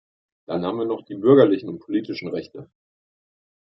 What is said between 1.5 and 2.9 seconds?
und politischen Rechte.